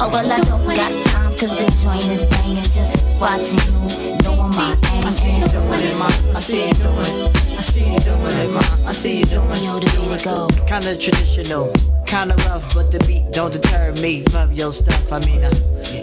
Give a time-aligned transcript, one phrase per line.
[0.00, 2.62] Oh, well, I don't got time, cause the joint is banging.
[2.62, 5.04] Just watching you, knowing my aim.
[5.04, 6.06] I see you doing it, ma.
[6.34, 7.36] I see you doing it.
[7.58, 8.60] I see you doing it, ma.
[8.86, 9.62] I see you doing it.
[9.62, 10.48] Yo, the to go.
[10.66, 11.72] Kinda traditional,
[12.06, 15.12] kinda rough, but the beat don't deter me from your stuff.
[15.12, 15.50] I mean, I,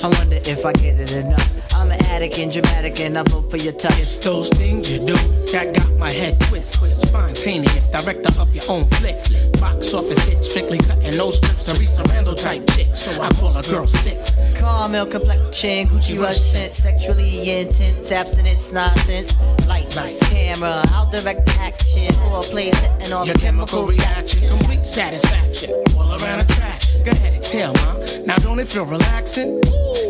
[0.03, 1.75] I wonder if I get it enough.
[2.05, 3.99] Addict and dramatic, and I vote for your touch.
[3.99, 5.13] It's those things you do
[5.51, 6.79] that got my head twist.
[7.07, 9.17] Spontaneous, director of your own flick.
[9.59, 11.65] Box office hit, strictly cutting no strips.
[11.65, 14.35] Theresa Randle type chick, so I call a girl six.
[14.57, 19.39] Caramel complexion, Gucci rush scent, sexually intense, abstinence, nonsense.
[19.67, 20.29] Lights, Lights.
[20.29, 22.13] camera, I'll direct the action.
[22.15, 27.03] For a play setting off Your a chemical reaction, complete satisfaction, all around attraction.
[27.03, 27.99] Go ahead, exhale, ma.
[28.25, 29.61] Now don't it feel relaxing?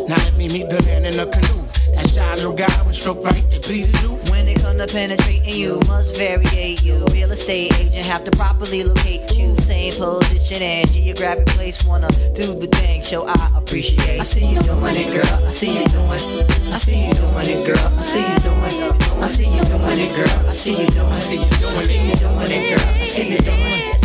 [0.08, 1.60] Now let me meet the man in the canoe.
[2.00, 4.16] That shy little guy with stroke right that pleases you.
[4.30, 7.04] When it come to penetrating you, must variate you.
[7.12, 9.54] Real estate agent have to properly locate you.
[9.58, 11.84] Same position and geographic place.
[11.84, 14.20] Wanna do the thing, show I appreciate.
[14.20, 15.44] I see you doing it, girl.
[15.44, 16.10] I see you doing.
[16.10, 17.76] I see you doing it, girl.
[17.76, 18.64] I see you doing.
[18.64, 19.02] It.
[19.20, 20.48] I see you doing it, girl.
[20.48, 21.06] I see you doing.
[21.06, 21.76] I see you doing.
[21.76, 22.88] I see you doing it, girl.
[22.88, 23.99] I see you doing.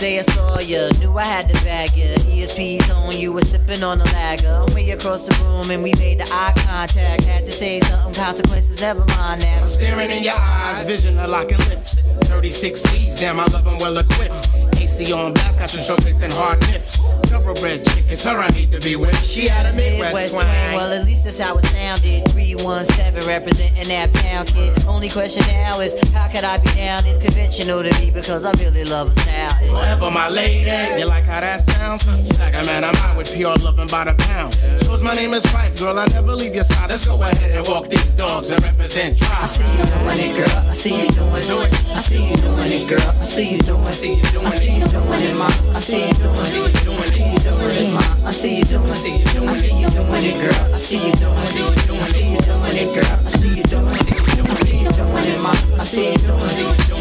[0.00, 2.06] Day I saw ya, knew I had to bag ya.
[2.32, 4.64] ESP's on you, was sipping on a lager.
[4.74, 7.24] Way across the room and we made the eye contact.
[7.24, 9.60] Had to say something, consequences, never mind that.
[9.62, 12.00] I'm staring in your eyes, vision of locking lips.
[12.24, 14.69] 36 C's, damn, I love them well equipped.
[15.00, 16.96] AC on blast, got some and hard nips.
[17.30, 19.16] Thoroughbred chick, it's her I need to be with.
[19.24, 20.44] She had a Midwest, Midwest twang.
[20.44, 20.74] twang.
[20.76, 22.28] Well, at least that's how it sounded.
[22.32, 24.76] 317 representing that pound kid.
[24.84, 27.02] Only question now is how could I be down?
[27.06, 29.50] It's conventional to me because I really love a style.
[29.70, 32.04] Forever my lady, you like how that sounds?
[32.36, 34.54] Saga man, I'm out with pure loving by the pound.
[34.84, 36.90] Shows my name is Fife, girl, I never leave your side.
[36.90, 40.68] Let's go ahead and walk these dogs and represent I see you doing it, girl.
[40.68, 41.88] I see you doing it.
[41.88, 43.00] I see you doing it, girl.
[43.00, 43.82] I see you doing.
[43.82, 43.86] It.
[43.86, 44.46] I see you doing.
[44.46, 45.46] I see you doing it, ma.
[45.74, 46.34] I see you doing.
[46.34, 46.40] it.
[46.40, 48.02] I see you doing it, ma.
[48.26, 48.90] I see you doing.
[48.90, 49.48] I see you doing.
[49.48, 50.74] I see you doing it, girl.
[50.74, 51.36] I see you doing.
[51.36, 52.00] I see you doing.
[52.00, 53.18] I see you doing it, girl.
[53.24, 53.88] I see you doing.
[53.88, 54.50] it.
[54.50, 55.50] I see you doing it, ma.
[55.78, 56.40] I see you doing.
[56.40, 56.46] I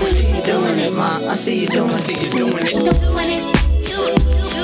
[0.06, 1.20] see you doing it, ma.
[1.30, 1.94] I see you doing.
[1.94, 2.74] See you doing it.
[2.74, 3.44] Doing it.
[3.86, 4.59] Do, do, do it.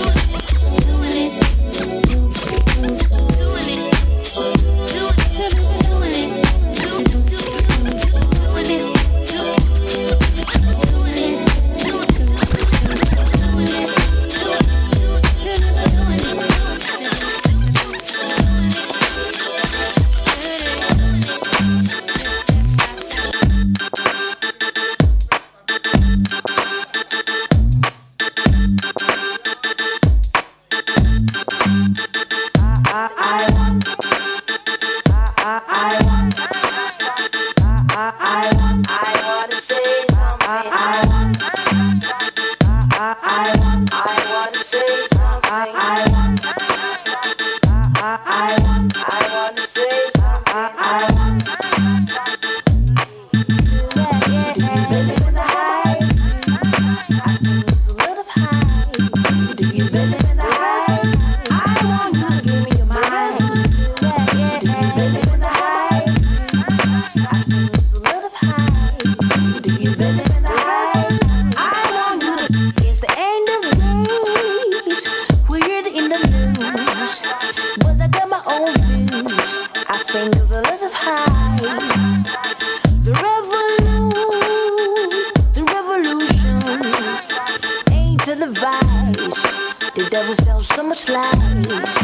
[91.76, 91.98] Lies.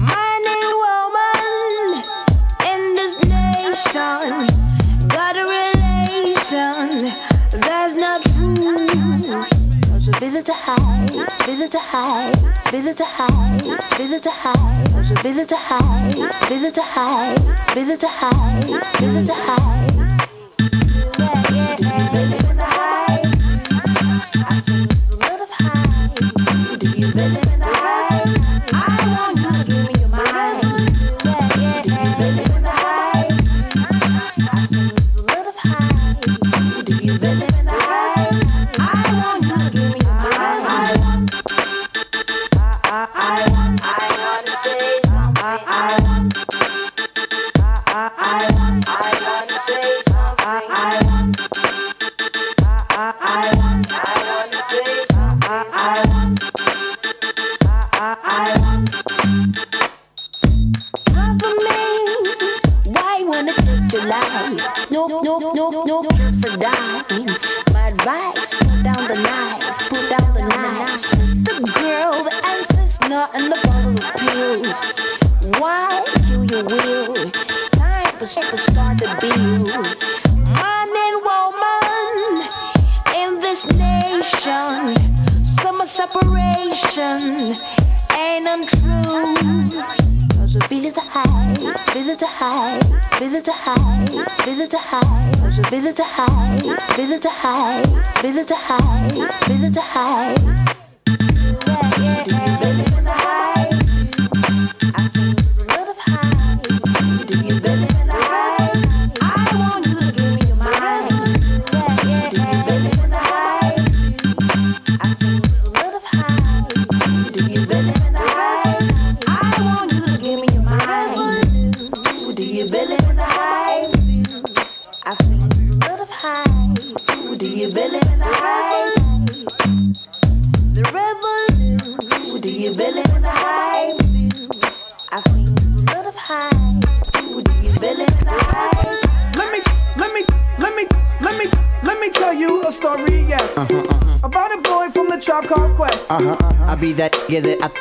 [0.00, 2.02] Man and woman
[2.70, 4.30] in this nation.
[5.08, 5.82] Got a relation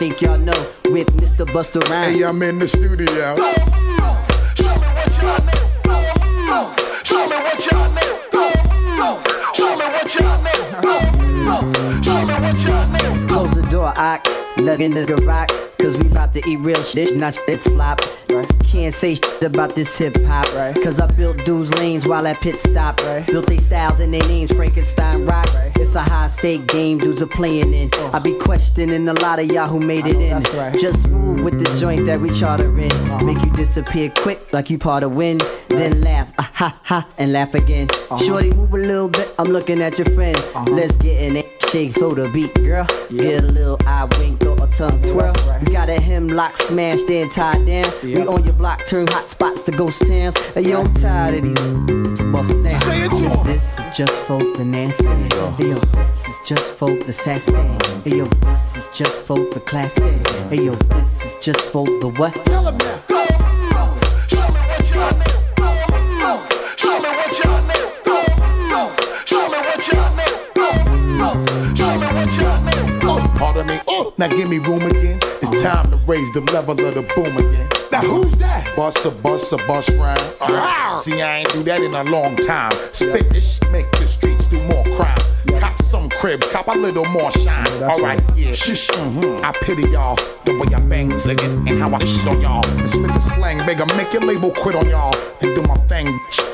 [0.01, 1.45] think y'all know with Mr.
[1.45, 2.15] Busta Rhymes.
[2.15, 3.35] Hey, I'm in the studio.
[3.35, 4.17] Go, go,
[4.55, 5.69] show me what y'all know.
[5.83, 6.01] Go,
[6.47, 8.19] go, show me what y'all know.
[8.31, 8.49] Go,
[8.97, 9.21] go,
[9.53, 10.81] show me what y'all know.
[10.81, 10.97] Go,
[11.45, 13.27] go, show me what y'all know.
[13.27, 14.19] Close the door, I
[14.57, 15.49] look in the garage.
[15.77, 18.01] Cause we bout to eat real shit, not shit slop.
[18.31, 18.51] Right.
[18.65, 20.51] Can't say shit about this hip hop.
[20.55, 20.75] Right.
[20.83, 22.99] Cause I built dudes lanes while at pit stop.
[23.03, 23.27] Right.
[23.27, 25.45] Built they styles and their names, Frankenstein rock.
[25.53, 25.70] Right.
[25.91, 27.93] It's a high stake game dudes are playing in.
[28.13, 30.41] I be questioning a lot of y'all who made it in.
[30.57, 30.73] Right.
[30.79, 32.89] Just move with the joint that we charter in.
[32.89, 33.25] Uh-huh.
[33.25, 35.43] Make you disappear quick like you part of wind.
[35.67, 37.89] Then laugh, ah ha ha, and laugh again.
[38.09, 38.23] Uh-huh.
[38.23, 40.37] Shorty, move a little bit, I'm looking at your friend.
[40.37, 40.63] Uh-huh.
[40.71, 42.85] Let's get in it shake, throw the beat, girl.
[43.09, 45.33] Get a little eye wink tongue twirl.
[45.47, 45.61] Right.
[45.65, 47.93] We got a hemlock smashed in, tied down.
[48.03, 48.19] Yeah.
[48.19, 50.37] We on your block, turn hot spots to ghost towns.
[50.53, 52.81] Hey, yo, I'm tired of these bust down.
[52.81, 53.45] Say it to him.
[53.45, 55.05] This is just for the nasty.
[55.05, 57.53] Hey, yo, this is just for the sassy.
[58.03, 60.01] Hey, yo, this is just for the classy.
[60.49, 62.33] Hey, yo, this is just for the what?
[62.45, 63.10] Tell him now.
[74.17, 75.19] Now give me room again.
[75.41, 77.67] It's time to raise the level of the boom again.
[77.91, 78.73] Now who's that?
[78.75, 80.17] Bust a bust a bust rhyme.
[80.39, 81.01] Right.
[81.03, 82.71] See, I ain't do that in a long time.
[82.93, 85.17] Spit this, shit, make the streets do more crime.
[85.59, 87.67] Cop some cribs, cop a little more shine.
[87.83, 88.53] Alright, yeah.
[88.53, 89.45] Shish, mm-hmm.
[89.45, 90.15] I pity y'all.
[90.45, 92.65] The way I bang again and how I shit on y'all.
[92.65, 95.15] And spit the slang, bigger, make your label quit on y'all.
[95.41, 96.07] And do my thing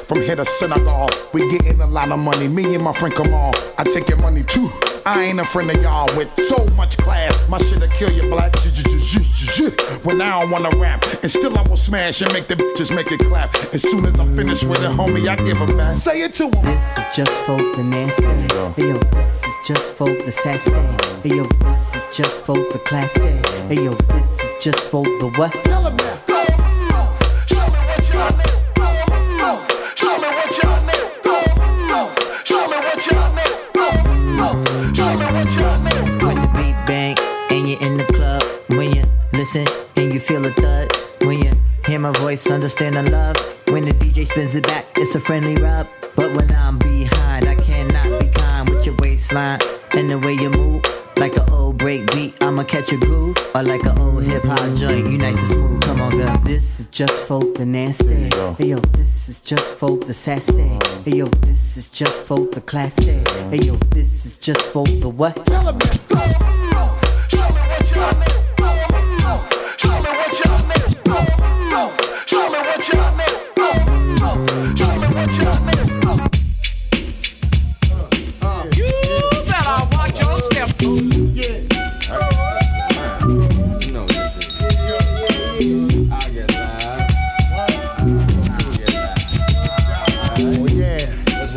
[0.07, 1.09] from here to Senegal.
[1.33, 3.53] We getting a lot of money, me and my friend Kamal.
[3.77, 4.71] I take your money too.
[5.07, 7.33] I ain't a friend of y'all with so much class.
[7.47, 8.53] My shit'll kill you black.
[10.03, 13.21] When I wanna rap, and still I will smash and make the bitches make it
[13.21, 13.55] clap.
[13.73, 15.95] As soon as I'm finished with it, homie, I give them back.
[15.95, 16.61] Say it to them.
[16.61, 18.25] This is just for the nasty.
[18.75, 20.71] Hey yo, this is just for the sassy.
[21.23, 23.37] Hey yo, this is just for the classy.
[23.73, 25.53] Hey yo, this is just for the what?
[25.63, 26.19] Tell them now.
[26.27, 28.56] Go, go, show me what you know.
[40.17, 40.91] You feel a thud.
[41.21, 41.51] When you
[41.85, 43.35] hear my voice, understand the love.
[43.67, 45.87] When the DJ spins it back, it's a friendly rub.
[46.15, 49.59] But when I'm behind, I cannot be kind with your waistline
[49.95, 50.83] and the way you move.
[51.17, 53.37] Like an old break beat, I'ma catch a groove.
[53.53, 55.81] Or like an old hip hop joint, you nice and smooth.
[55.81, 56.37] Come on, girl.
[56.39, 58.29] This is just for the nasty.
[58.57, 60.79] Hey yo, this is just for the sassy.
[61.05, 63.21] Hey yo, this is just for the classy.
[63.51, 65.45] Hey yo, this is just for the what?
[65.45, 65.79] Tell them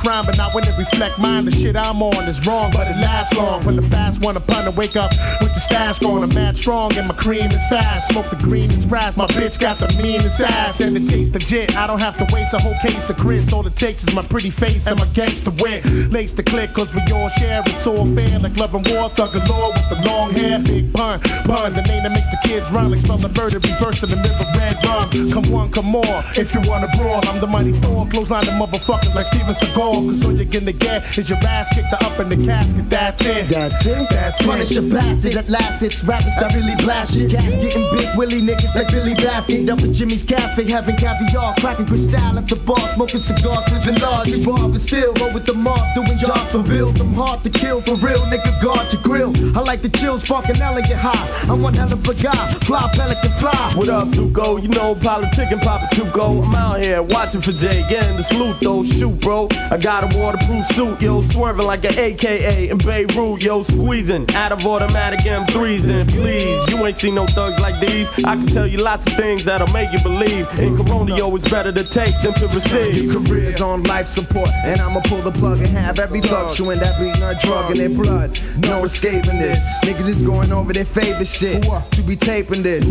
[0.00, 1.44] crime, but not when it reflect mine.
[1.44, 3.64] The shit I'm on is wrong, but it lasts long.
[3.64, 5.10] When the fast one upon to wake up
[5.40, 8.10] with the stash going, I'm mad strong and my cream is fast.
[8.10, 11.76] Smoke the green is grass, my bitch got the meanest ass and it tastes legit.
[11.76, 13.52] I don't have to waste a whole case of Chris.
[13.52, 15.84] All it takes is my pretty face and my gangster wit.
[16.10, 17.62] Lace the click, cause we all share.
[17.66, 19.10] It's all fair, like love and war.
[19.10, 20.58] Thug galore with the long hair.
[20.60, 22.90] Big pun, pun, the name that makes the kids run.
[22.90, 25.10] Like smell the murder, reverse to the river, red rum.
[25.30, 26.24] Come one, come more.
[26.36, 28.06] If you wanna brawl, I'm the mighty Thor.
[28.08, 29.89] Clothesline the motherfuckers like Steven Seagal.
[29.92, 32.88] Cause all you're gonna get is your ass kicked up in the casket.
[32.90, 33.48] That's it.
[33.48, 34.08] That's it.
[34.10, 34.46] That's it.
[34.46, 35.82] Punish a bastard at last.
[35.82, 37.30] It's rappers that really blast shit.
[37.30, 39.68] Cats getting big willy niggas like Billy Baffy.
[39.68, 44.30] Up at Jimmy's Cafe, having caviar, cracking crystal at the bar, smoking cigars, living large.
[44.30, 47.00] We bar still roll with the mob, doing jobs for bills.
[47.00, 48.62] I'm hard to kill for real, nigga.
[48.62, 49.32] Guard your grill.
[49.56, 51.50] I like the chill, sparking elegant high.
[51.50, 53.72] I'm one hell of a guy, fly pelican fly.
[53.74, 54.56] What up, Duco?
[54.56, 56.44] You know, politic and Papa Tuco.
[56.44, 58.84] I'm out here watching for Jay, getting the salute though.
[58.84, 59.48] Shoot, bro.
[59.70, 64.52] I got a waterproof suit, yo, swerving like an AKA in Beirut, yo, squeezing out
[64.52, 65.88] of automatic M3s.
[65.88, 68.08] And please, you ain't seen no thugs like these.
[68.24, 70.46] I can tell you lots of things that'll make you believe.
[70.58, 73.04] In Corona, yo, it's better to take than to receive.
[73.04, 76.78] Your career's on life support, and I'ma pull the plug and have every thug chewing
[76.80, 78.38] that beating a drug in their blood.
[78.58, 79.58] No escaping this.
[79.84, 82.84] Niggas is going over their favorite shit to be taping this.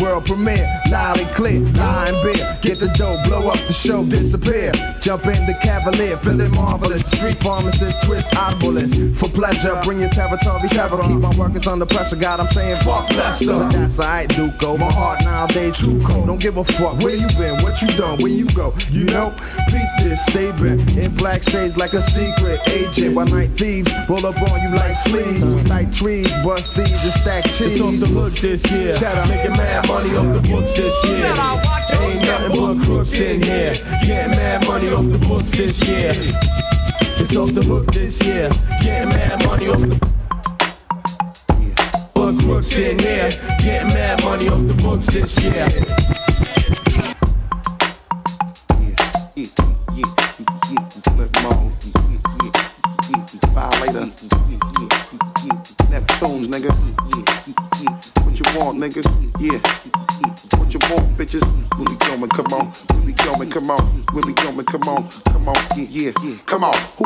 [0.00, 2.58] World premiere, loud and clear, high and beer.
[2.62, 4.72] Get the dough, blow up the show, disappear.
[5.00, 7.06] Jump in the cavalier, feeling marvelous.
[7.06, 8.96] Street pharmacist, twist obelisk.
[9.18, 11.02] For pleasure, bring your territory terror.
[11.02, 13.68] Keep my workers under pressure, God, I'm saying fuck Lester.
[13.70, 14.76] That's alright, Duco.
[14.76, 16.26] My heart nowadays too cold.
[16.26, 18.74] Don't give a fuck where you been, what you done, where you go.
[18.90, 19.34] You know,
[19.68, 20.78] beat this, stay back.
[20.96, 23.14] In black shades like a secret agent.
[23.14, 25.44] While night thieves roll up on you like sleeves.
[25.68, 27.60] Like trees, bust these and stack cheese.
[27.60, 28.92] It's off the hook this year.
[28.92, 29.28] Cheddar.
[29.28, 31.32] Making mad money off the books this year.
[32.00, 33.74] Ain't nothing but crooks in here.
[34.04, 36.12] Getting mad money off the books this year.
[37.20, 38.50] It's off the hook this year.
[38.82, 39.98] Getting mad money off the
[42.14, 43.30] but crooks in here.
[43.60, 46.23] Getting mad money off the books this year.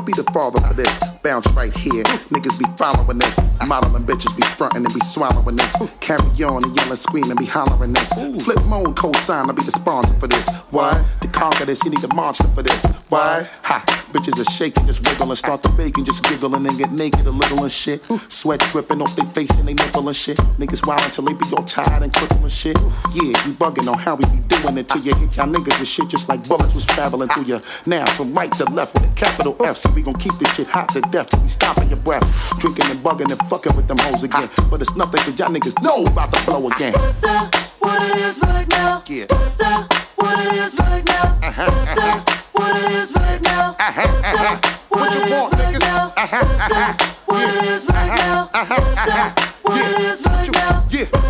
[0.08, 0.98] Be the father for this?
[1.22, 2.04] Bounce right here.
[2.32, 3.38] Niggas be following this.
[3.66, 5.76] Modeling bitches be fronting and be swallowing this.
[6.00, 8.08] Carry on and yelling, screaming, be hollering this.
[8.42, 10.48] Flip mode, co-sign, I'll be the sponsor for this.
[10.70, 11.04] Why?
[11.20, 12.84] To conquer this, you need a monster for this.
[13.08, 13.46] Why?
[13.62, 13.97] Ha!
[14.12, 17.26] Bitches are shaking, just wiggle and start to bake and just giggling and get naked
[17.26, 18.02] a little and shit.
[18.28, 20.38] Sweat dripping off their face and they nipple and shit.
[20.58, 22.76] Niggas wild until they be all tired and crippled and shit.
[23.12, 25.88] Yeah, you bugging on how we be doing it till you hit y'all niggas with
[25.88, 27.60] shit just like bullets was traveling through you.
[27.84, 30.66] Now from right to left with a capital F, so we gon' keep this shit
[30.66, 32.58] hot to death till we stopping your breath.
[32.58, 34.48] Drinking and bugging and fucking with them hoes again.
[34.70, 36.94] But it's nothing cause y'all niggas know about to blow again.
[36.94, 37.54] What's that?
[37.78, 39.02] What it is right now?
[39.06, 39.26] Yeah.
[39.28, 39.92] What's that?
[40.16, 41.38] What it is right now?
[41.42, 41.70] Uh-huh.
[41.70, 42.24] What's that?
[42.26, 42.47] Uh-huh.
[42.58, 43.76] What it is right now?
[43.78, 44.64] Uh-huh, What's that?
[44.64, 44.78] Uh-huh.
[44.88, 45.80] What you it is want, right niggas?
[45.80, 46.12] now?
[46.16, 47.16] Uh-huh, What's that?
[47.26, 48.50] What it is right now?
[48.52, 49.54] What's that?
[49.62, 50.86] What it is What right you, now?
[50.90, 51.27] yeah.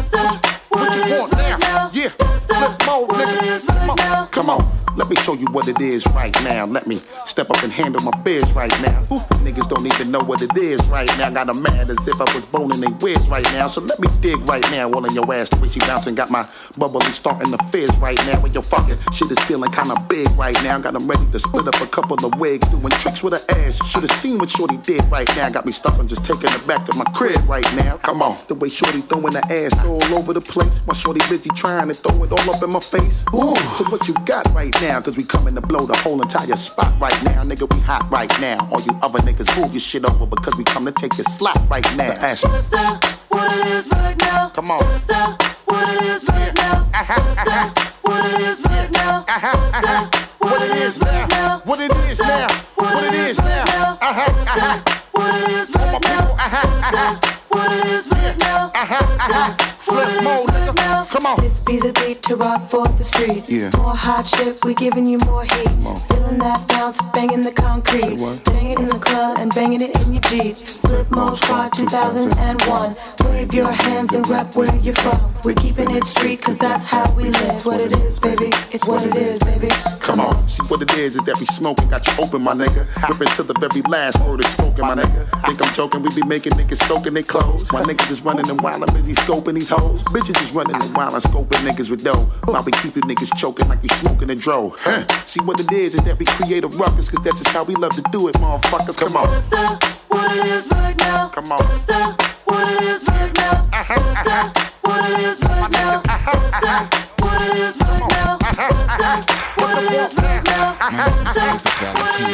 [5.09, 6.67] Let me show you what it is right now.
[6.67, 9.07] Let me step up and handle my biz right now.
[9.11, 11.31] Ooh, niggas don't even know what it is right now.
[11.31, 13.69] Got 'em mad as if I was boning they whiz right now.
[13.69, 14.93] So let me dig right now.
[14.93, 16.15] All in your ass, the way she bouncing.
[16.15, 18.39] Got my bubbly starting to fizz right now.
[18.41, 20.79] When your fucking shit is feeling kinda big right now.
[20.79, 22.69] Got 'em ready to split up a couple of wigs.
[22.69, 23.79] Doing tricks with her ass.
[23.87, 25.49] Should've seen what Shorty did right now.
[25.49, 27.97] Got me stopping, just taking it back to my crib right now.
[28.03, 28.37] Come on.
[28.49, 30.81] The way Shorty throwing her ass all over the place.
[30.87, 33.25] My Shorty busy trying to throw it all up in my face.
[33.35, 33.57] Ooh.
[33.79, 34.98] So what you got right now?
[34.99, 37.43] Cause we coming to blow the whole entire spot right now.
[37.45, 38.69] Nigga, we hot right now.
[38.71, 41.57] All you other niggas move your shit over because we come to take your slot
[41.71, 42.11] right now.
[42.21, 42.51] Ask me.
[42.51, 43.05] What's that?
[43.29, 44.49] What it is right now?
[44.51, 44.79] Come on.
[44.81, 45.57] What's that?
[45.67, 46.89] What it is right now?
[46.93, 47.09] What's
[47.45, 47.95] that?
[48.03, 49.25] What it is right now?
[49.25, 50.29] What's that?
[50.41, 51.61] What it is now?
[51.65, 52.49] What it is now?
[52.75, 53.99] What it is now?
[54.03, 55.01] Uh-huh, uh-huh.
[55.13, 56.33] What it is right now?
[56.33, 57.39] uh-huh, uh-huh.
[57.49, 58.73] What it is right now?
[58.75, 59.55] Uh-huh, uh-huh.
[59.79, 60.88] Flip mode, nigga
[61.29, 61.41] on.
[61.41, 63.45] This be the beat to rock for the street.
[63.49, 63.71] Yeah.
[63.77, 65.71] More hot shit, we giving you more heat.
[65.79, 65.97] More.
[66.09, 68.17] Feeling that bounce, banging the concrete.
[68.45, 70.57] Banging in the club and banging it in your Jeep.
[70.57, 72.97] Flip mode squad 2001.
[73.25, 75.35] Wave your hands and rep where you're from.
[75.45, 77.51] We're keeping it street, cause that's how we live.
[77.51, 78.51] It's what it is, baby.
[78.73, 79.69] It's what it is, baby.
[80.01, 80.49] Come on.
[80.49, 81.89] See what it is is that we smoking.
[81.89, 82.87] Got you open, my nigga.
[83.09, 85.47] Ripping to the very last word is spoken, my nigga.
[85.47, 87.71] Think I'm joking, we be making niggas soaking their clothes.
[87.73, 90.03] My niggas just running and wild, busy scoping these hoes.
[90.05, 92.31] Bitches just running and wild, Starting scoping niggas with dough.
[92.45, 94.75] While we keep you niggas choking like you smoking a dro.
[94.79, 95.05] Huh.
[95.27, 97.75] See what it is is that we create a ruckus, cause that's just how we
[97.75, 98.97] love to do it, motherfuckers.
[98.97, 99.27] Come on.
[99.27, 101.29] That's the, what it is right now.
[101.29, 101.59] Come on.
[101.59, 103.69] That's the, what it is right now.
[103.73, 104.51] Uh-huh, uh-huh.
[104.55, 106.03] That's the, what it is right now.
[106.05, 106.87] Uh-huh.
[107.19, 108.39] What it is right now.
[108.41, 109.23] Uh-huh, uh-huh.
[109.57, 110.77] What it is right now.
[110.81, 111.59] Uh-huh, uh-huh.
[111.59, 112.29] What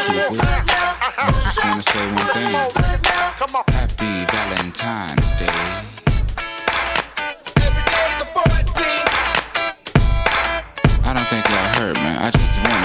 [0.00, 0.66] it is right uh-huh.
[0.66, 0.96] now.
[1.16, 2.54] I just wanna say one thing.
[3.68, 5.95] Happy Valentine's Day.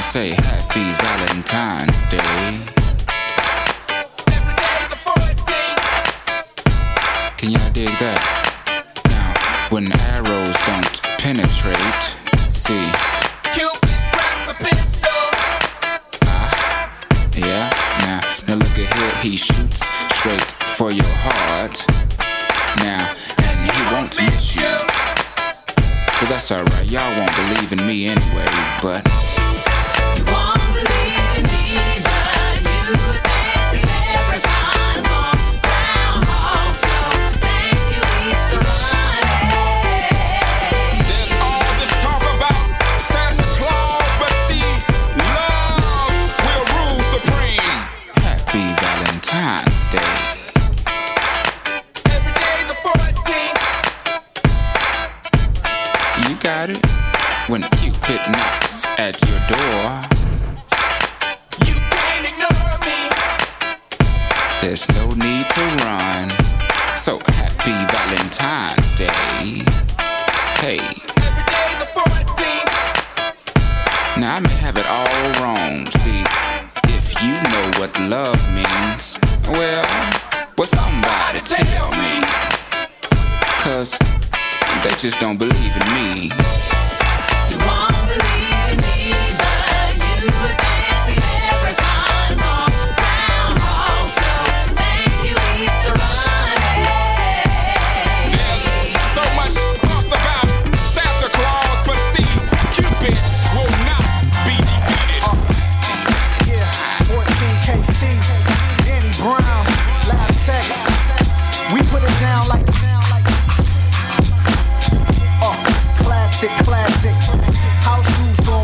[0.01, 2.59] to say happy Valentine's Day.
[7.37, 8.21] Can y'all dig that?
[9.09, 12.03] Now, when arrows don't penetrate,
[12.49, 12.85] see.
[13.53, 15.21] Cupid grabs the pistol.
[16.23, 16.89] Ah,
[17.35, 17.69] yeah.
[17.99, 19.85] Now, now look at here, he shoots
[20.17, 21.85] straight for your heart.
[22.77, 24.77] Now, and he won't miss you.
[26.19, 28.47] But that's alright, y'all won't believe in me anyway,
[28.81, 29.30] but.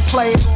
[0.07, 0.47] play it.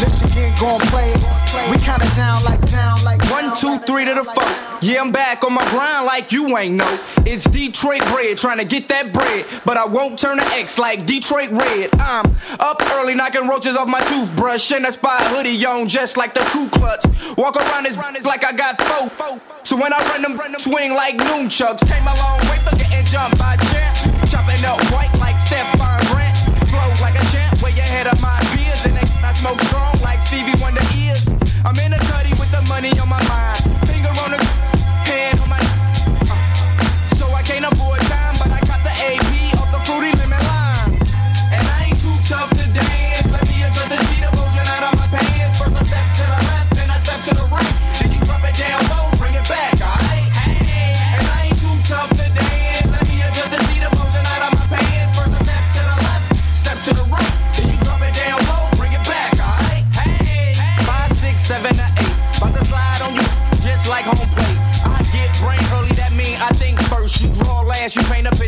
[0.00, 1.36] Michigan gon' play it.
[1.70, 4.44] We kinda down like down like one, two, three to the four.
[4.82, 6.98] Yeah, I'm back on my grind like you ain't know.
[7.24, 11.06] It's Detroit bread, trying to get that bread, but I won't turn an X like
[11.06, 11.90] Detroit red.
[11.98, 12.26] I'm
[12.60, 16.34] up early knocking roaches off my toothbrush, and I spy a hoodie on just like
[16.34, 17.06] the Ku Klux.
[17.36, 19.40] Walk around this run like I got four.
[19.62, 21.86] So when I run them, run them swing like nunchucks.
[21.88, 23.96] Came a long way for getting jumped by champ,
[24.28, 25.75] chopping up white like Steph.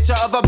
[0.08, 0.47] picture of a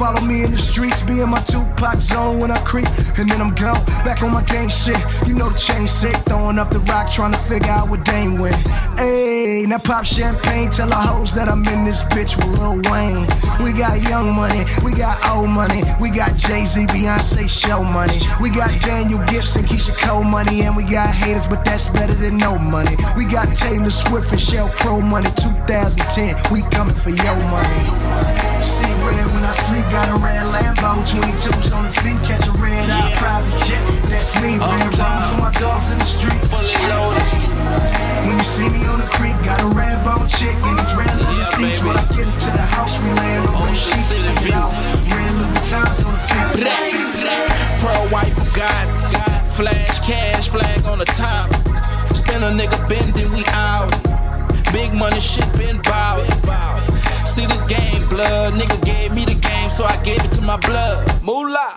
[0.00, 1.02] follow me in the streets.
[1.02, 2.88] Be in my Tupac zone when I creep.
[3.18, 4.98] And then I'm gone, back on my game shit.
[5.26, 8.40] You know the chain sick, throwing up the rock, trying to figure out what Dame
[8.40, 8.54] win.
[8.96, 13.26] Hey, now pop champagne, tell the hoes that I'm in this bitch with Lil Wayne.
[13.62, 18.18] We got young money, we got old money, we got Jay Z, Beyonce show money.
[18.40, 22.38] We got Daniel Gibson, Keyshia Cole money, and we got haters, but that's better than
[22.38, 22.96] no money.
[23.18, 27.84] We got Taylor Swift and Sheryl Crow money, 2010, we coming for your money.
[28.62, 32.88] See when I sleep, got a red Lambo, 22s on the feet, catch a red
[32.88, 33.82] eye private jet.
[34.06, 36.38] That's me, red rum for my dogs in the street.
[38.30, 41.10] When you see me on the creek, got a red bone chick and it's red
[41.18, 41.82] leather seats.
[41.82, 44.70] When I get into the house, we laying on oh, red sheets, take it out.
[45.10, 47.82] Red Louboutins on the fence.
[47.82, 51.50] Pearl white Bugatti, flash cash flag on the top.
[52.14, 53.90] Spin a nigga bending, we out.
[54.72, 56.22] Big money shit been bout.
[57.26, 58.54] See this game, blood.
[58.54, 61.22] Nigga gave me the game, so I gave it to my blood.
[61.22, 61.76] Moolah.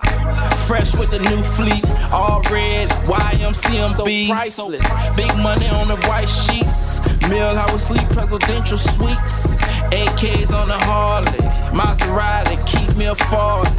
[0.67, 2.89] Fresh with the new fleet, all red.
[3.05, 4.27] YMCMB.
[4.27, 5.15] So priceless.
[5.15, 6.99] Big money on the white sheets.
[7.27, 9.57] Mill house sleep, presidential suites.
[9.91, 11.31] AKs on the Harley.
[11.75, 13.69] Maserati, keep me a 40.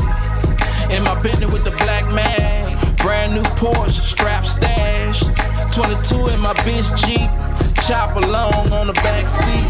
[0.94, 2.96] In my Bentley with the black mag.
[2.98, 5.24] Brand new Porsche, strap stashed.
[5.74, 7.30] 22 in my bitch Jeep.
[7.86, 9.68] Chop along on the back seat.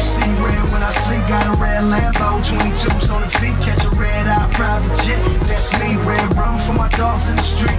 [0.00, 3.90] See red when I sleep, got a red Lambo, 22s on the feet, catch a
[4.00, 5.20] red eye private jet.
[5.44, 7.76] That's me, red rum for my dogs in the street.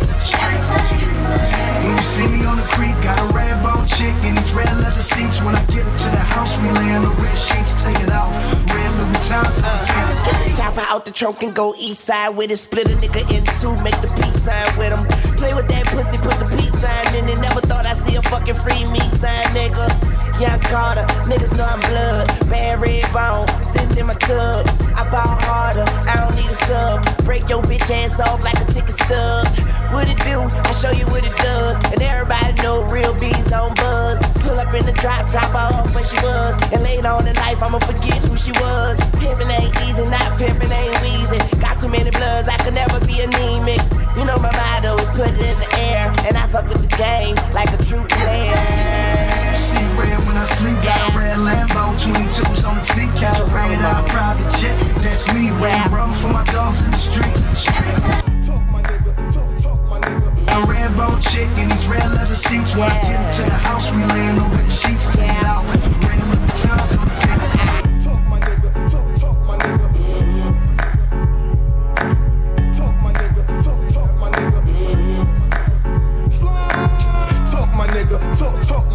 [1.81, 4.69] When you see me on the creek, got a red bone chick and these red
[4.77, 5.41] leather seats.
[5.41, 8.37] When I get into the house, we lay on the red sheets, take it off.
[8.69, 10.21] Red Louboutins on the seats.
[10.25, 12.57] Get the chopper out the trunk and go east side with it.
[12.57, 15.05] Split a nigga in two, make the peace sign with him.
[15.37, 17.41] Play with that pussy, put the peace sign in it.
[17.41, 19.85] Never thought I'd see a fucking free me sign, nigga.
[20.39, 22.27] Young Carter, niggas know I'm blood.
[22.49, 24.67] Bad red bone, sitting in my tub.
[24.95, 27.25] I ball harder, I don't need a sub.
[27.25, 29.47] Break your bitch ass off like a ticket stub.
[29.93, 30.41] What it do?
[30.41, 31.77] I show you what it does.
[31.93, 34.19] And everybody know real bees don't buzz.
[34.41, 36.57] Pull up in the drop, drop off where she was.
[36.73, 38.99] And later on in life, I'ma forget who she was.
[39.21, 41.39] Pimpin' ain't easy, not pimpin' ain't wheezy.
[41.61, 43.81] Got too many bloods, I could never be anemic.
[44.17, 46.13] You know my motto is put it in the air.
[46.27, 49.55] And I fuck with the game like a true player.
[49.55, 53.45] See red when I sleep, got a red Lambo, 22s on the feet, catch a
[53.45, 54.77] red eye private jet.
[55.01, 57.35] That's me, red rum for my dogs in the street.
[60.47, 62.75] A red bone chick in these red leather seats.
[62.75, 65.65] When I get into the house, we laying on red sheets, it out.
[65.65, 67.84] Red Louboutins on the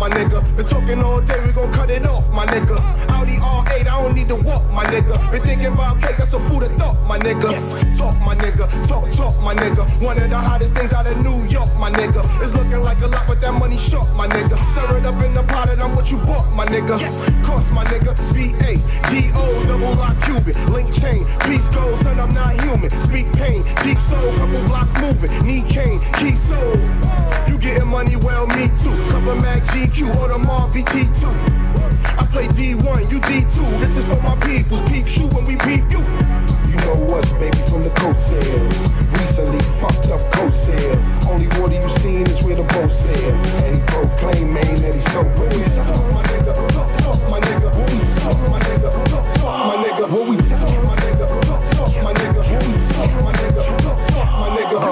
[0.00, 0.40] my nigga.
[0.56, 2.80] Been talking all day, we gon' cut it off, my nigga.
[3.10, 5.30] Audi R8, I don't need to walk, my nigga.
[5.30, 7.52] Been thinking about cake, that's a food of thought, my nigga.
[7.98, 9.84] Talk my nigga, talk, talk my nigga.
[10.00, 12.24] One of the hottest things out of New York, my nigga.
[12.42, 14.56] It's looking like a lot, but that money short, my nigga.
[14.70, 16.96] Stir it up in the pot and I'm what you bought, my nigga.
[17.44, 18.80] Cost my nigga, speed A,
[19.10, 22.90] D-O, double lock cubic, link chain, peace gold, son, I'm not human.
[22.90, 26.76] Speak pain, deep soul, couple blocks moving, knee cane, key soul.
[27.48, 28.96] You getting money, well, me too.
[29.12, 29.60] Cover Mac
[29.90, 31.26] GQ, Audemars VT2.
[32.18, 33.80] I play D1, you D2.
[33.80, 34.88] This is for my peoples.
[34.88, 35.98] Peep shoot when we peep you.
[36.70, 38.78] You know us, baby, from the coat sales.
[39.18, 41.04] Recently fucked up coat sales.
[41.26, 43.34] Only water you seen is where the boat sail.
[43.66, 45.50] And he proclaim, man, that he's so real.
[45.50, 46.54] Talk, my nigga,
[47.28, 47.70] my nigga.
[48.48, 48.90] My nigga,
[49.42, 50.06] my nigga.
[50.10, 51.26] What we talk, my nigga,
[51.74, 52.42] talk, my nigga.
[52.46, 53.39] What we talk, my nigga,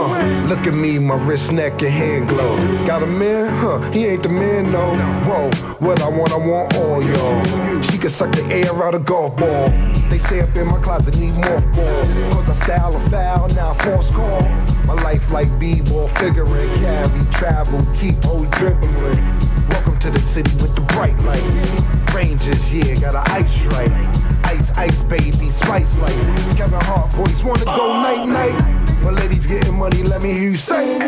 [0.06, 0.44] my nigga.
[0.44, 2.56] Uh, look at me, my wrist, neck, and hand glow.
[2.86, 3.50] Got a man?
[3.58, 4.96] Huh, he ain't the man, no.
[5.26, 7.82] Whoa, what I want, I want all y'all.
[7.82, 9.68] She can suck the air out a golf ball.
[10.10, 12.14] They stay up in my closet, need more balls.
[12.34, 14.42] Cause I style a foul, now force call.
[14.86, 19.20] My life like b-ball, figuring, carry, travel, keep on dribbling.
[19.68, 22.14] Welcome to the city with the bright lights.
[22.14, 23.90] Rangers, yeah, got an ice right.
[24.44, 26.56] Ice, ice, baby, spice life.
[26.56, 28.87] Kevin Hart voice, wanna go night, night.
[29.02, 30.98] My ladies getting money, let me hear you say.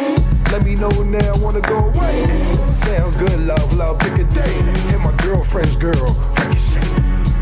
[0.52, 2.26] Let me know now, wanna go away.
[2.74, 4.54] Sound good, love, love, pick a day.
[4.92, 6.86] And my girlfriend's girl, ricochet.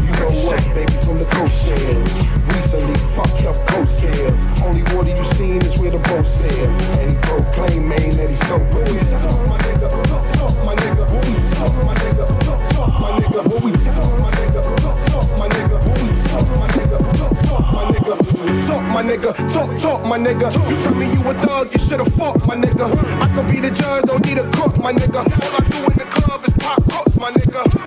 [0.05, 2.13] You know us, baby, from the coast sales.
[2.53, 4.41] Recently fucked up coast sales.
[4.65, 6.69] Only water you seen is where the boat sail.
[7.01, 8.87] And he proclaim, man, that he's so real.
[8.87, 9.89] Talk, my nigga,
[10.37, 11.05] talk, my nigga.
[11.13, 13.41] What we talk, my nigga, talk, my nigga.
[13.49, 14.61] What we talk, my nigga,
[15.09, 15.79] talk, my nigga.
[15.87, 20.53] What we talk, my nigga, talk, Talk, my nigga, talk, talk, my nigga.
[20.71, 22.87] You tell me you a thug, you should've fought, my nigga.
[23.21, 25.19] I could be the judge, don't need a court, my nigga.
[25.19, 27.78] All I do in the club is pop cups, my nigga.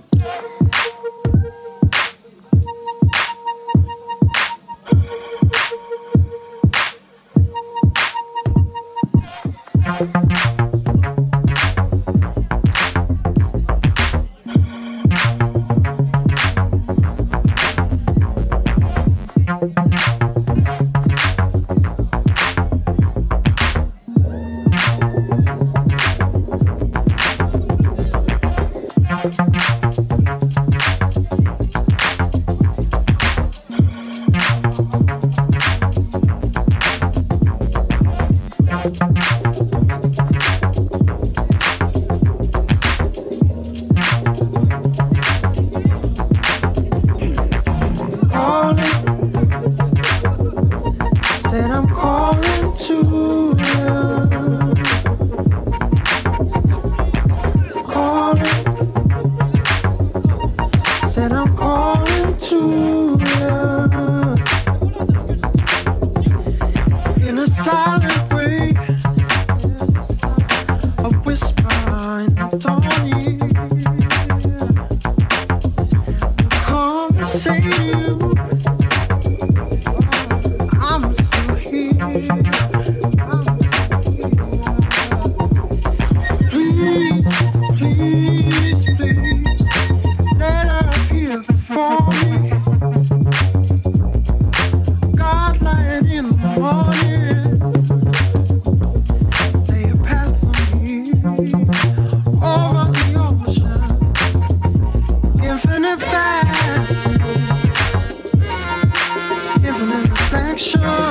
[110.51, 111.10] Every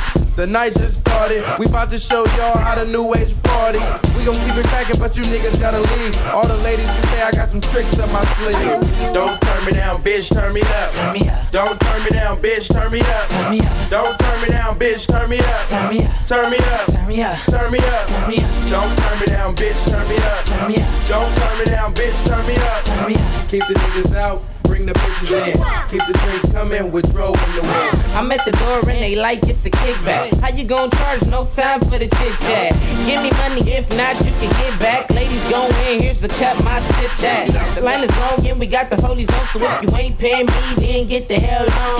[0.47, 1.43] night just started.
[1.59, 3.79] We about to show y'all how the new age party.
[4.17, 6.17] We gon' keep it crackin', but you niggas gotta leave.
[6.27, 9.13] All the ladies can say I got some tricks up my sleeve.
[9.13, 10.91] Don't turn me down, bitch, turn me up.
[10.91, 11.51] Turn me up.
[11.51, 13.27] Don't turn me down, bitch, turn me up.
[13.27, 13.89] Turn me up.
[13.89, 15.67] Don't turn me down, bitch, turn me up.
[15.67, 16.25] Turn me up.
[16.27, 16.85] Turn me up.
[16.87, 17.37] Turn me up.
[17.45, 18.07] Turn me up.
[18.07, 18.69] Turn me up.
[18.69, 20.45] Don't turn me down, bitch, turn me up.
[20.45, 21.07] Turn me up.
[21.07, 22.83] Don't turn me down, bitch, turn me up.
[22.83, 23.49] Turn me up.
[23.49, 25.57] Keep the niggas out bring the bitches in.
[25.91, 27.97] Keep the drinks coming with Dro in the wind.
[28.15, 30.33] I'm at the door and they like it's a kickback.
[30.39, 31.25] How you gon' charge?
[31.25, 32.71] No time for the chit chat.
[33.05, 35.09] Give me money, if not, you can get back.
[35.09, 37.75] Ladies go in, here's the cut, my sit chat.
[37.75, 40.45] The line is long and we got the holy zone, so if you ain't paying
[40.45, 41.97] me, then get the hell on.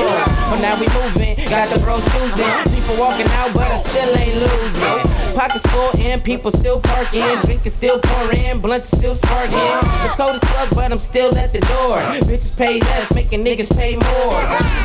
[0.50, 2.74] So now we moving Got the bros choosing.
[2.74, 5.36] People walking out, but I still ain't losing.
[5.36, 7.26] Pockets full and people still parking.
[7.44, 9.58] Drinking still pouring, blunts still sparking.
[10.06, 11.98] It's cold as fuck, but I'm still at the door.
[12.24, 14.38] Bitches pay less, making niggas pay more.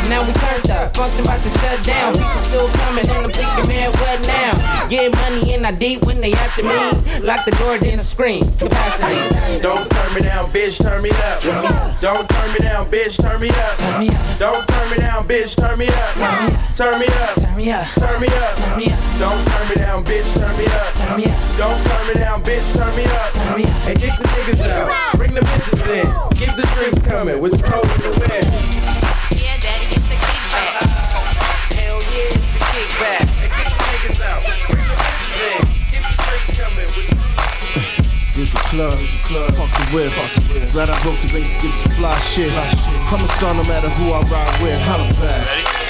[0.09, 2.15] Now we turned up, function about to shut down.
[2.15, 4.36] People still coming, and I'm thinking, man, what now?
[4.89, 7.21] Get money in I deep when they after me.
[7.21, 8.57] Lock the door, then I scream.
[8.57, 9.61] Capacity.
[9.61, 11.41] Don't turn me down, bitch, turn me up.
[12.01, 14.39] Don't turn me down, bitch, turn me up.
[14.39, 16.15] Don't turn me down, bitch, turn me up.
[16.77, 17.35] Turn me up.
[17.35, 17.87] Turn me up.
[17.99, 18.55] Turn me up.
[18.55, 18.99] Turn me up.
[19.19, 20.95] Don't turn me down, bitch, turn me up.
[20.95, 21.57] Turn me up.
[21.59, 23.33] Don't turn me down, bitch, turn me up.
[23.33, 23.71] Turn me up.
[23.83, 25.17] Hey, kick the niggas out.
[25.17, 26.07] Bring the bitches in.
[26.39, 27.41] Keep the drinks coming.
[27.41, 28.47] What's cold in the wind?
[29.35, 30.79] Yeah, daddy, it's a kickback.
[31.75, 33.27] Hell yeah, it's a kickback.
[33.35, 34.76] Hey, kick the niggas out.
[36.47, 36.57] Keep
[38.53, 39.55] the club, the club.
[39.55, 40.13] Fuck the whip.
[40.73, 42.53] Glad I broke the bank to get some fly shit.
[42.53, 44.79] I'm a star no matter who I ride with.
[44.81, 45.86] Holla back.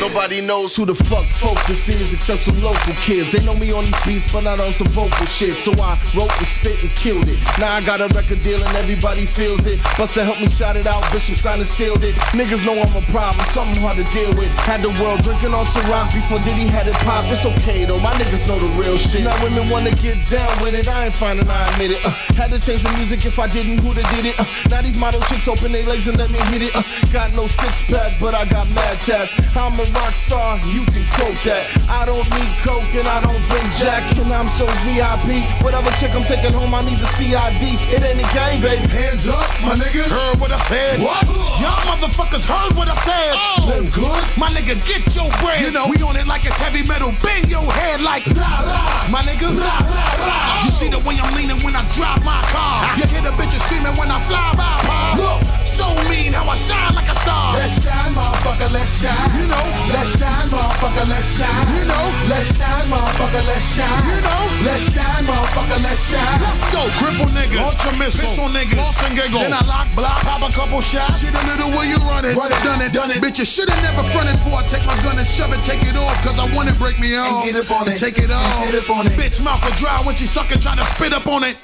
[0.00, 3.32] Nobody knows who the fuck Focus is except some local kids.
[3.32, 5.56] They know me on these beats, but not on some vocal shit.
[5.56, 7.38] So I wrote and spit and killed it.
[7.58, 9.78] Now I got a record deal and everybody feels it.
[10.00, 12.14] Busta helped me shout it out, Bishop signed and sealed it.
[12.32, 14.48] Niggas know I'm a problem, something hard to deal with.
[14.64, 17.24] Had the world drinking on Ciroc before Diddy had it pop.
[17.28, 19.24] It's okay though, my niggas know the real shit.
[19.24, 22.04] Now women wanna get down with it, I ain't finding I admit it.
[22.04, 24.40] Uh, had to change the music if I didn't, who'da did it?
[24.40, 26.76] Uh, now these model chicks open their legs and let me hit it.
[26.76, 26.82] Uh,
[27.12, 29.34] got no six pack, but I got mad tats.
[29.56, 31.66] I'm a rock star, you can quote that.
[31.88, 35.42] I don't need coke and I don't drink jack, and I'm so VIP.
[35.62, 37.62] Whatever chick I'm taking home, I need the CID.
[37.90, 38.86] It ain't a game, baby.
[38.90, 40.10] Hands up, my niggas.
[40.10, 41.00] Heard what I said.
[41.00, 41.22] What?
[41.60, 43.32] Y'all motherfuckers heard what I said.
[43.34, 44.22] Oh, Live good.
[44.38, 45.60] My nigga, get your bread.
[45.60, 47.12] You know, we on it like it's heavy metal.
[47.22, 49.08] Bang your head like rah, rah.
[49.10, 50.64] My nigga, rah, rah, rah.
[50.64, 52.84] You see the way I'm leaning when I drive my car.
[52.98, 54.80] You hear the bitches screaming when I fly by.
[54.86, 55.00] Pa.
[55.18, 57.54] Look, so mean how I shine like a star.
[57.54, 59.30] Let's shine, motherfucker, let's shine.
[59.40, 61.68] You know, let's shine, motherfucker, let's shine.
[61.78, 64.04] You know, let's shine, motherfucker, let's shine.
[64.10, 66.40] You know, let's shine, motherfucker, let's shine.
[66.40, 67.64] Let's go, cripple niggas.
[67.64, 68.28] Launch a missile.
[68.28, 68.76] Piss on niggas.
[68.76, 69.40] Floss and giggle.
[69.40, 71.20] Then I lock, block, pop a couple shots.
[71.20, 72.36] Shit a little where you run it.
[72.36, 73.22] Run it, done it, done it.
[73.22, 75.96] Bitch, you shoulda never fronted before I take my gun and shove it, take it
[75.96, 76.16] off.
[76.22, 77.44] Cause I want it, break me off.
[77.44, 77.98] get up on and it.
[77.98, 78.64] Take it off.
[78.64, 79.12] Sit up on it.
[79.16, 81.56] Bitch, mouth a dry when she suckin', try to spit up on it.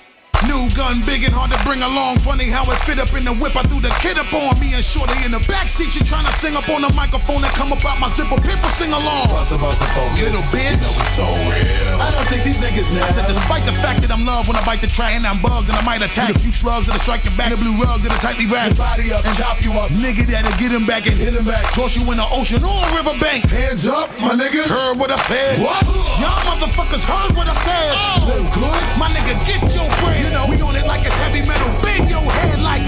[0.44, 2.20] New gun, big and hard to bring along.
[2.20, 3.56] Funny how it fit up in the whip.
[3.56, 5.96] I threw the kid up on me and Shorty in the backseat.
[5.96, 8.36] You tryna sing up on the microphone and come up out my zipper.
[8.44, 9.32] People sing along.
[9.32, 10.20] Busta, busta, focus.
[10.20, 10.84] Little bitch.
[10.84, 11.96] You know so real.
[12.04, 13.00] I don't think these niggas know.
[13.00, 15.40] I said, despite the fact that I'm loved when I bite the track and I'm
[15.40, 17.50] bugged and I might attack a few slugs that'll strike your back.
[17.50, 19.88] The blue rug that'll tightly wrap Your body up and chop you up.
[19.96, 21.72] Nigga that'll get him back and Hit him back.
[21.72, 23.48] toss you in the ocean or a riverbank.
[23.48, 24.68] Hands up, my niggas.
[24.68, 25.64] Heard what I said?
[25.64, 25.80] What?
[26.20, 27.94] Y'all motherfuckers heard what I said.
[27.96, 28.28] Oh.
[28.28, 28.82] Live good.
[29.00, 30.25] My nigga, get your bread.
[30.26, 31.70] You know, we on it like it's heavy metal.
[31.86, 32.82] Bang your head like.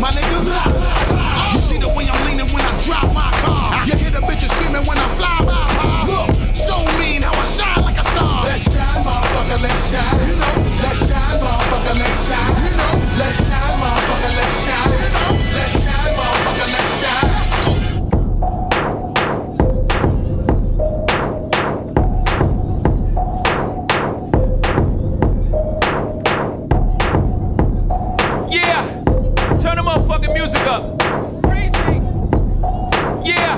[0.00, 0.40] My nigga.
[1.52, 3.84] You see the way I'm leaning when I drop my car.
[3.84, 5.68] You hear the bitches screaming when I fly by.
[6.08, 8.44] Look, so mean how I shine like a star.
[8.44, 10.28] Let's shine, motherfucker, let's shine.
[10.30, 12.56] You know, let's shine, motherfucker, let's shine.
[12.64, 15.05] You know, let's shine, motherfucker, let's shine.
[30.26, 30.98] Motherfucking music up.
[31.42, 33.30] Crazy.
[33.30, 33.56] Yeah,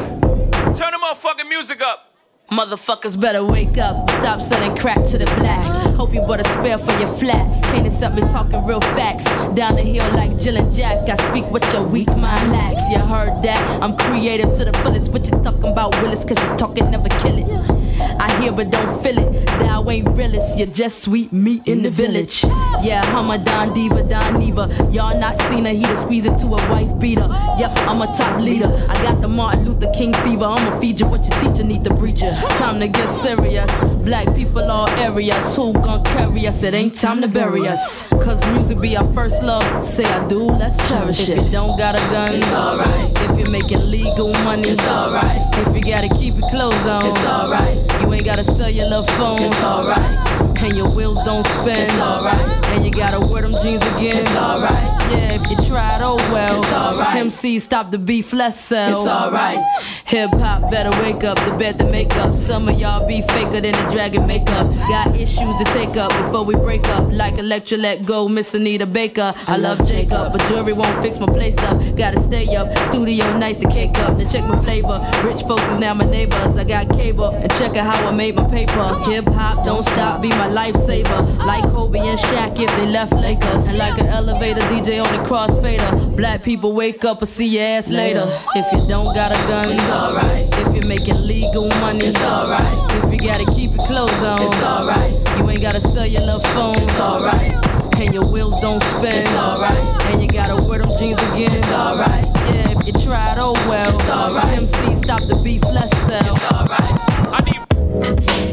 [0.74, 2.04] turn the motherfucking music up.
[2.50, 4.10] Motherfuckers better wake up.
[4.10, 5.66] Stop selling crack to the black.
[5.94, 7.62] Hope you bought a spare for your flat.
[7.64, 9.24] Painted something talking real facts.
[9.54, 11.08] Down the hill like Jill and Jack.
[11.08, 12.82] I speak what your weak mind lacks.
[12.90, 13.82] You heard that?
[13.82, 15.10] I'm creative to the fullest.
[15.10, 16.24] What you talking about, Willis?
[16.24, 17.87] Cause you talking never kill it.
[18.00, 19.46] I hear but don't feel it.
[19.60, 20.58] Thou ain't realist.
[20.58, 22.44] You're just sweet meat in the village.
[22.82, 24.88] Yeah, I'm a Don Diva, Don Neva.
[24.92, 25.72] Y'all not seen her.
[25.72, 27.28] He to squeeze into a wife beater.
[27.58, 28.68] Yep, I'm a top leader.
[28.88, 30.44] I got the Martin Luther King fever.
[30.44, 32.28] I'ma feed you what your teacher need to preach you.
[32.28, 33.70] It's time to get serious.
[34.04, 35.56] Black people all areas.
[35.56, 36.62] Who gon' carry us?
[36.62, 38.02] It ain't time to bury us.
[38.22, 39.82] Cause music be our first love.
[39.82, 41.38] Say I do, let's cherish it.
[41.38, 43.30] If you don't got a gun, it's alright.
[43.30, 45.40] If you're making legal money, it's alright.
[45.66, 47.87] If you gotta keep your clothes on, it's alright.
[48.00, 50.47] You ain't gotta sell your love phone, it's alright.
[50.60, 52.38] And your wheels don't spin, it's alright.
[52.66, 54.72] And you gotta wear them jeans again, it's alright.
[55.10, 57.16] Yeah, if you tried, oh well, it's alright.
[57.16, 59.58] MC stop the beef, let's sell, it's alright.
[60.04, 62.34] Hip hop better wake up, the bed to make up.
[62.34, 64.68] Some of y'all be faker than the dragon makeup.
[64.88, 67.12] Got issues to take up before we break up.
[67.12, 69.34] Like Electra let go, Miss Anita Baker.
[69.46, 71.78] I love Jacob, but jewelry won't fix my place up.
[71.96, 74.18] Gotta stay up, studio nice to cake up.
[74.18, 74.98] Then check my flavor.
[75.24, 76.56] Rich folks is now my neighbors.
[76.58, 78.82] I got cable and check out how I made my paper.
[79.10, 81.38] Hip hop don't stop, be my lifesaver.
[81.44, 83.66] Like Kobe and Shaq if they left Lakers.
[83.66, 86.16] And like an elevator DJ on the crossfader.
[86.16, 88.26] Black people wake up and see your ass later.
[88.54, 90.48] If you don't got a gun, it's alright.
[90.52, 92.06] If you're making making legal money.
[92.06, 93.04] It's alright.
[93.04, 95.12] If you gotta keep your clothes on, It's alright.
[95.38, 96.76] You ain't gotta sell your love phone.
[96.76, 97.52] It's alright.
[97.96, 99.16] And your wheels don't spin.
[99.16, 99.78] It's alright.
[100.06, 101.52] And you gotta wear them jeans again.
[101.52, 102.26] It's alright.
[102.26, 103.98] Yeah, if you try tried, oh well.
[103.98, 104.58] It's alright.
[104.58, 106.34] MC, stop the beef, let's sell.
[106.34, 106.98] It's alright.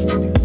[0.06, 0.35] Know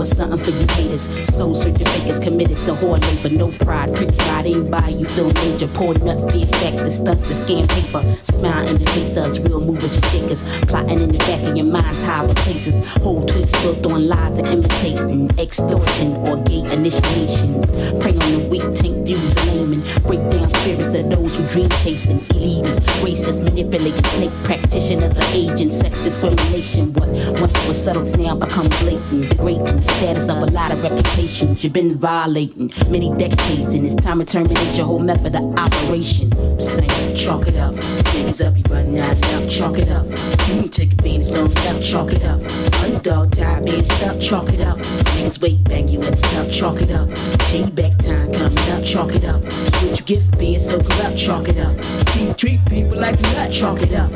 [0.00, 0.38] it's something
[0.68, 1.34] for you haters.
[1.34, 3.34] Soul fakers committed to whore labor.
[3.34, 5.04] No pride, quick pride ain't by you.
[5.04, 5.68] Feel major.
[5.68, 8.02] Poor nut, fear factor, stunts the scam paper.
[8.22, 10.42] Smile in the face of us, real movers shakers.
[10.66, 12.94] Plotting in the back of your mind's higher places.
[12.96, 15.30] Whole twist built on lies and imitating.
[15.38, 17.70] Extortion or gay initiations.
[18.02, 19.82] Prey on the weak, tank views laymen.
[20.06, 22.20] Break down spirits of those who dream chasing.
[22.28, 25.78] Elitists, racist, manipulating, snake practitioners of agents.
[25.78, 26.92] Sex discrimination.
[26.94, 27.08] What
[27.40, 29.28] once was subtle now become blatant.
[29.30, 33.94] Degrading the status of a lot of reputations you've been violating many decades, and it's
[33.96, 36.30] time to terminate your whole method of operation.
[36.58, 37.74] Say, chalk it up.
[37.74, 39.50] Niggas up, you running out of.
[39.50, 40.06] Chalk it up.
[40.06, 41.82] You can take advantage, long out.
[41.82, 42.40] Chalk it up.
[42.82, 44.20] Underdog tired being stuck.
[44.20, 44.78] Chalk it up.
[44.78, 46.50] Niggas wait, bang you in the top.
[46.50, 47.08] Chalk it up.
[47.50, 48.82] Payback time coming up.
[48.84, 49.42] Chalk it up.
[49.42, 51.16] What you get for being so corrupt.
[51.16, 51.76] Chalk it up.
[52.12, 53.52] Keep treat people like that.
[53.52, 54.10] Chalk it up.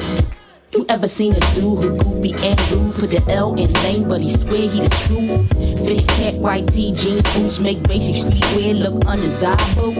[0.74, 2.94] You ever seen a dude who goofy and rude?
[2.94, 5.86] Put the L in name, but he swear he the truth.
[5.86, 9.92] Fitted cat, white tee, jeans, boots, make basic streetwear look undesirable.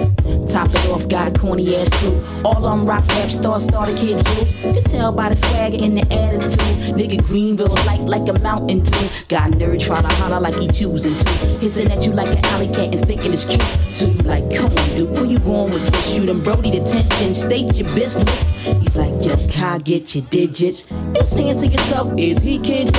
[0.49, 2.25] Top it off, got a corny ass crew.
[2.43, 4.53] All on rock rap stars, starter kid juice.
[4.64, 6.97] You can tell by the swag and the attitude.
[6.97, 9.09] Nigga Greenville light like a mountain dew.
[9.29, 11.29] Got nerd try to holler like he choosing to.
[11.61, 13.62] Hissing at you like an alley cat and thinking it's cute.
[13.95, 16.14] So you like, come on, dude, where you going with this?
[16.14, 18.43] Shoot him Brody detention, state your business.
[18.62, 20.61] He's like, yo, can I get your digits?
[20.62, 20.70] You
[21.24, 22.94] saying to yourself, is he kidding?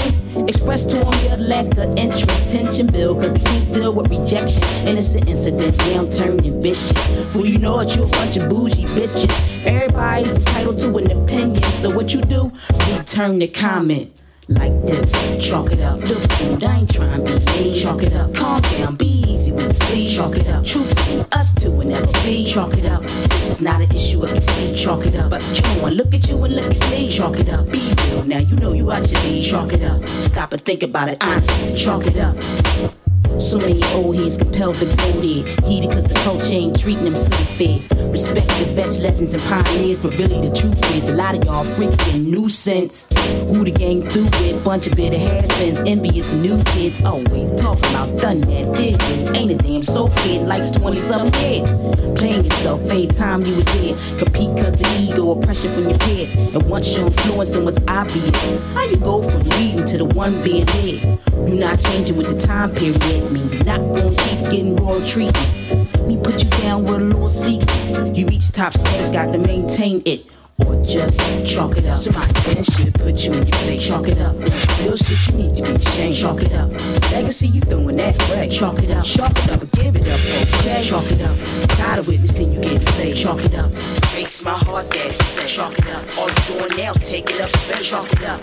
[0.50, 4.62] Express to him your lack of interest, tension build, cause he can't deal with rejection.
[4.86, 6.92] Innocent incident, damn turning vicious.
[7.32, 9.66] For you know it, you a bunch of bougie bitches.
[9.66, 12.52] Everybody's entitled to an opinion, so what you do?
[12.98, 14.14] Return the comment.
[14.50, 16.02] Like this, chalk it up.
[16.02, 17.76] Look, dude, I ain't trying to be mean.
[17.76, 18.34] Chalk it up.
[18.34, 20.14] Calm down, be easy with please.
[20.14, 20.66] Chalk it up.
[20.66, 22.46] truth Truthfully, us two will never be.
[22.46, 23.04] Chalk it up.
[23.04, 24.76] This is not an issue of conceit.
[24.76, 25.30] Chalk it up.
[25.30, 27.10] But come on, look at you and look at me.
[27.10, 27.72] Chalk it up.
[27.72, 28.40] Be real now.
[28.40, 29.46] You know you out your league.
[29.46, 30.06] Chalk it up.
[30.08, 31.76] Stop and think about it honestly.
[31.76, 33.03] Chalk it up.
[33.40, 35.44] So many old heads compelled to go there.
[35.68, 37.80] Heated cause the culture ain't treating them so fair.
[38.10, 41.66] Respect the best legends, and pioneers, but really the truth is a lot of y'all
[41.66, 43.08] freaking nuisance.
[43.48, 44.64] Who the gang through with?
[44.64, 47.02] Bunch of bitter has-beens, envious new kids.
[47.04, 49.38] Always talking about done that, did this.
[49.38, 51.70] Ain't a damn so kid like 20 something years.
[52.18, 53.96] Playing yourself every time you were there.
[54.20, 56.32] Compete cause of ego or pressure from your peers.
[56.34, 58.30] And once you're influencing was obvious,
[58.74, 61.18] how you go from leading to the one being there?
[61.48, 63.23] You're not changing with the time period.
[63.32, 65.94] Mean you're not gonna keep getting royal treatment.
[65.98, 68.16] Let me put you down with a little secret.
[68.16, 70.26] You reach top status, got to maintain it.
[70.68, 71.96] Or just chalk it up.
[71.96, 73.88] Somebody been should put you in your place.
[73.88, 74.38] Chalk it up.
[74.80, 76.16] Real shit you need to be ashamed.
[76.16, 76.70] Chalk it up.
[77.12, 78.50] Legacy you throwing that way.
[78.50, 79.04] Chalk it up.
[79.04, 80.20] Chalk it up and give it up.
[80.60, 80.82] Okay.
[80.84, 81.38] Chalk it up.
[81.70, 83.16] Tired of witnessing you get played.
[83.16, 83.72] Chalk it up.
[84.12, 85.48] Breaks my heart that you said.
[85.48, 86.18] Chalk it up.
[86.18, 87.90] All you doing now, take it up, space.
[87.90, 88.42] Chalk it up.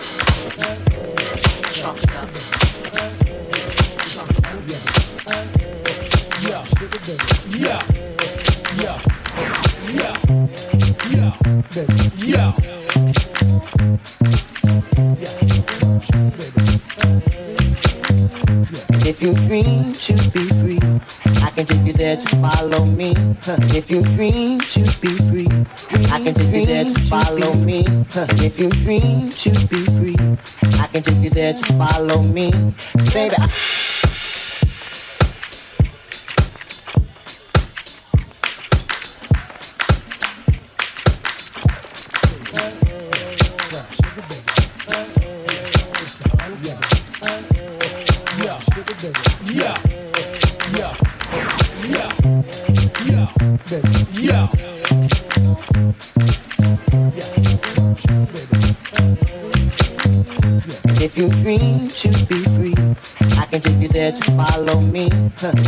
[1.73, 2.70] Chalk it up.
[19.03, 20.79] If you dream to be free,
[21.43, 23.15] I can take you there, just follow me.
[23.75, 25.49] If you dream to be free,
[26.11, 27.85] I can take you there, just follow me.
[28.45, 30.17] If you dream to be free,
[30.79, 32.51] I can take you there, just follow me.
[33.13, 33.51] Baby, I-
[53.43, 53.57] If
[61.17, 62.75] you dream to be free,
[63.39, 65.09] I can take you there, just follow me.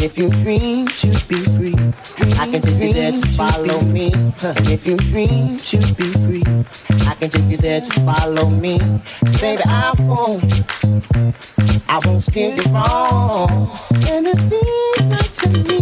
[0.04, 1.74] If you dream to be free,
[2.36, 4.12] I can take you there, just follow me.
[4.70, 6.44] If you dream to be free,
[7.06, 8.80] I can take you there, just follow me.
[9.40, 10.44] Baby, I won't,
[11.88, 13.70] I won't steer you wrong.
[13.94, 15.80] And it seems like to me,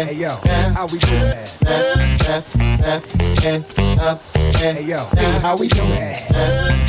[0.00, 0.30] Hey yo,
[0.74, 2.54] how we do that?
[4.56, 5.04] Hey yo,
[5.40, 6.30] how we do that?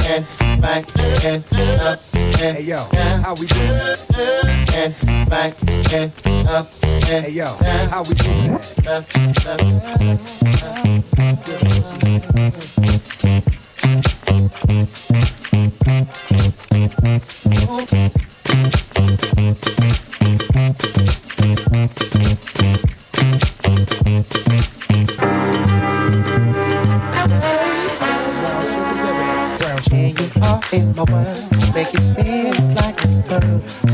[0.08, 1.44] and back and
[1.82, 4.00] up and Hey yo, how we do that?
[4.74, 6.14] and back and
[6.48, 7.48] up and Hey yo,
[7.90, 9.22] how we do that?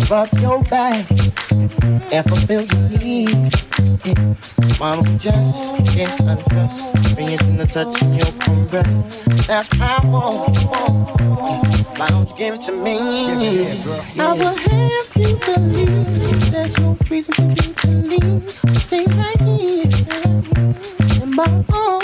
[0.08, 4.80] Above your back and fulfill your needs.
[4.80, 6.82] Mama just can't undress,
[7.14, 8.88] bring it in the touch and you'll come back.
[9.48, 10.46] That's power.
[10.54, 11.68] Yeah.
[11.98, 12.98] Why don't you give it to me?
[14.18, 18.82] I will have you believe there's no reason for you to leave.
[18.84, 21.97] Stay right here in my arms.